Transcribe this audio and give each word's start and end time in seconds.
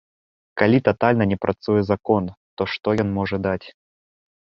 Калі 0.61 0.77
татальна 0.87 1.27
не 1.33 1.37
працуе 1.45 1.81
закон, 1.91 2.23
то 2.57 2.71
што 2.75 2.87
ён 3.07 3.17
можа 3.23 3.37
даць? 3.49 3.63